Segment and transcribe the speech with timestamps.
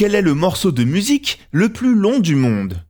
[0.00, 2.86] Quel est le morceau de musique le plus long du monde?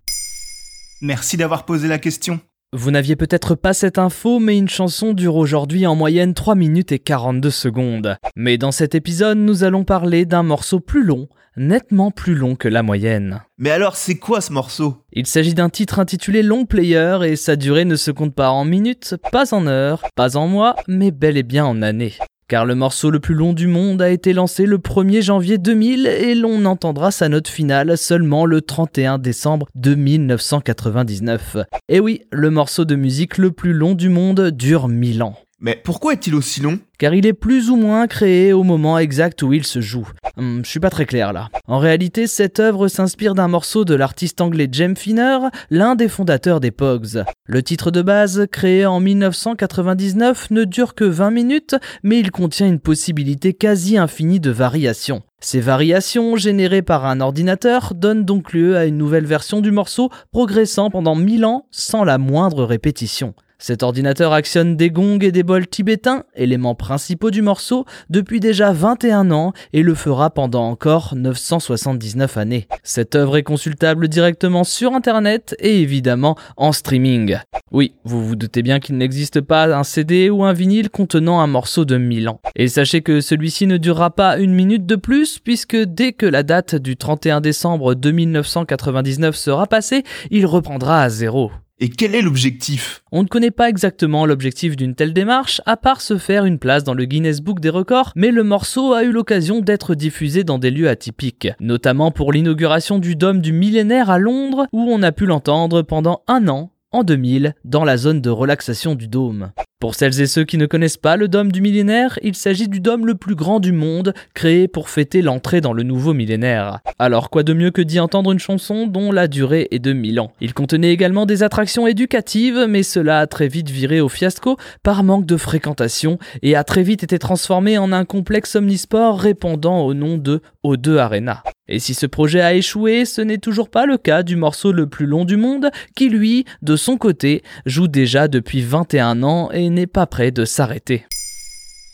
[1.03, 2.39] Merci d'avoir posé la question.
[2.73, 6.93] Vous n'aviez peut-être pas cette info, mais une chanson dure aujourd'hui en moyenne 3 minutes
[6.93, 8.17] et 42 secondes.
[8.37, 12.69] Mais dans cet épisode, nous allons parler d'un morceau plus long, nettement plus long que
[12.69, 13.43] la moyenne.
[13.59, 14.99] Mais alors, c'est quoi ce morceau?
[15.13, 18.65] Il s'agit d'un titre intitulé Long Player et sa durée ne se compte pas en
[18.65, 22.15] minutes, pas en heures, pas en mois, mais bel et bien en années
[22.51, 26.09] car le morceau le plus long du monde a été lancé le 1er janvier 2000
[26.09, 31.59] et l'on entendra sa note finale seulement le 31 décembre de 1999.
[31.89, 35.37] Et oui, le morceau de musique le plus long du monde dure 1000 ans.
[35.63, 36.79] Mais pourquoi est-il aussi long?
[36.99, 40.09] Car il est plus ou moins créé au moment exact où il se joue.
[40.39, 41.51] Hum, je suis pas très clair là.
[41.67, 45.39] En réalité, cette œuvre s'inspire d'un morceau de l'artiste anglais Jem Finner,
[45.69, 47.25] l'un des fondateurs des Pogs.
[47.45, 52.67] Le titre de base, créé en 1999, ne dure que 20 minutes, mais il contient
[52.67, 55.23] une possibilité quasi infinie de variations.
[55.43, 60.09] Ces variations, générées par un ordinateur, donnent donc lieu à une nouvelle version du morceau,
[60.33, 63.35] progressant pendant 1000 ans sans la moindre répétition.
[63.61, 68.73] Cet ordinateur actionne des gongs et des bols tibétains, éléments principaux du morceau, depuis déjà
[68.73, 72.67] 21 ans et le fera pendant encore 979 années.
[72.83, 77.37] Cette œuvre est consultable directement sur internet et évidemment en streaming.
[77.71, 81.47] Oui, vous vous doutez bien qu'il n'existe pas un CD ou un vinyle contenant un
[81.47, 82.41] morceau de 1000 ans.
[82.57, 86.43] Et sachez que celui-ci ne durera pas une minute de plus puisque dès que la
[86.43, 91.51] date du 31 décembre 2999 sera passée, il reprendra à zéro.
[91.83, 93.03] Et quel est l'objectif?
[93.11, 96.85] On ne connaît pas exactement l'objectif d'une telle démarche, à part se faire une place
[96.85, 100.59] dans le Guinness Book des records, mais le morceau a eu l'occasion d'être diffusé dans
[100.59, 105.11] des lieux atypiques, notamment pour l'inauguration du Dôme du millénaire à Londres, où on a
[105.11, 109.53] pu l'entendre pendant un an en 2000 dans la zone de relaxation du dôme.
[109.81, 112.81] Pour celles et ceux qui ne connaissent pas le dôme du millénaire, il s'agit du
[112.81, 116.81] dôme le plus grand du monde, créé pour fêter l'entrée dans le nouveau millénaire.
[116.99, 120.21] Alors quoi de mieux que d'y entendre une chanson dont la durée est de 1000
[120.21, 120.33] ans?
[120.43, 125.03] Il contenait également des attractions éducatives, mais cela a très vite viré au fiasco par
[125.03, 129.95] manque de fréquentation et a très vite été transformé en un complexe omnisport répondant au
[129.95, 131.43] nom de O2 Arena.
[131.71, 134.89] Et si ce projet a échoué, ce n'est toujours pas le cas du morceau le
[134.89, 139.71] plus long du monde, qui lui, de son côté, joue déjà depuis 21 ans et
[139.71, 141.07] n'est pas prêt de s'arrêter.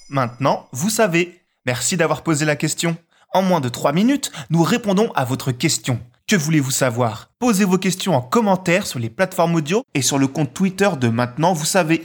[0.09, 1.42] Maintenant, vous savez.
[1.66, 2.97] Merci d'avoir posé la question.
[3.34, 6.00] En moins de 3 minutes, nous répondons à votre question.
[6.26, 7.31] Que voulez-vous savoir?
[7.38, 11.08] Posez vos questions en commentaire sur les plateformes audio et sur le compte Twitter de
[11.08, 12.03] Maintenant, vous savez.